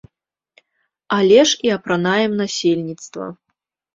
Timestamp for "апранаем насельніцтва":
1.77-3.25